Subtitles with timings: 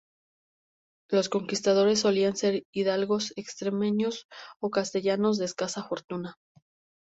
[1.11, 4.25] Los conquistadores solían ser hidalgos extremeños
[4.59, 6.39] o castellanos de escasa fortuna.